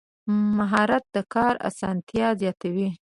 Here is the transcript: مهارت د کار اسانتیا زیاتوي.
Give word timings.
مهارت 0.57 1.03
د 1.15 1.17
کار 1.33 1.53
اسانتیا 1.69 2.27
زیاتوي. 2.41 2.89